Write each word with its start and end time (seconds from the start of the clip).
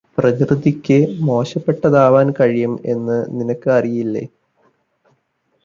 പ്രകൃതിക്ക് 0.17 0.97
മോശപ്പെട്ടതാവാൻ 1.21 2.27
കഴിയും 2.31 2.73
എന്ന് 2.85 3.19
നിനക്ക് 3.37 3.69
അറിയില്ലേ 3.71 4.25